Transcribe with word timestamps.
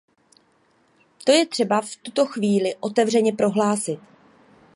To 1.25 1.31
je 1.31 1.45
třeba 1.47 1.81
v 1.81 1.95
tuto 1.95 2.25
chvíli 2.25 2.75
otevřeně 2.79 3.33
prohlásit. 3.33 3.99